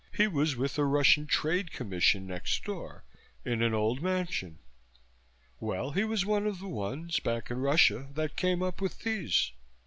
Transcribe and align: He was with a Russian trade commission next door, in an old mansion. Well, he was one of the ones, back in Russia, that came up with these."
He 0.17 0.25
was 0.27 0.55
with 0.55 0.79
a 0.79 0.83
Russian 0.83 1.27
trade 1.27 1.71
commission 1.71 2.25
next 2.25 2.63
door, 2.63 3.03
in 3.45 3.61
an 3.61 3.75
old 3.75 4.01
mansion. 4.01 4.57
Well, 5.59 5.91
he 5.91 6.03
was 6.03 6.25
one 6.25 6.47
of 6.47 6.57
the 6.57 6.67
ones, 6.67 7.19
back 7.19 7.51
in 7.51 7.59
Russia, 7.59 8.09
that 8.15 8.35
came 8.35 8.63
up 8.63 8.81
with 8.81 9.01
these." 9.03 9.51